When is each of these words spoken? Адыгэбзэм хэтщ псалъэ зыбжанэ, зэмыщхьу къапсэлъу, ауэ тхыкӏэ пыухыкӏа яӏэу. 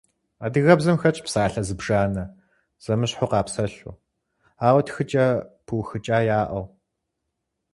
Адыгэбзэм 0.45 0.97
хэтщ 1.01 1.19
псалъэ 1.25 1.61
зыбжанэ, 1.67 2.23
зэмыщхьу 2.83 3.29
къапсэлъу, 3.31 3.95
ауэ 4.67 4.81
тхыкӏэ 4.85 5.27
пыухыкӏа 5.65 6.19
яӏэу. 6.39 6.65